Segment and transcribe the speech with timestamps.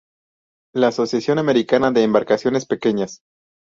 [0.73, 3.21] La Asociación Americana de Embarcaciones Pequeñas.